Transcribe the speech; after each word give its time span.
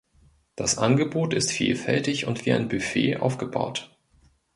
Das 0.55 0.79
Angebot 0.79 1.31
ist 1.31 1.51
vielfältig 1.51 2.25
und 2.25 2.47
wie 2.47 2.53
ein 2.53 2.69
Buffet 2.69 3.17
aufgebaut. 3.17 3.95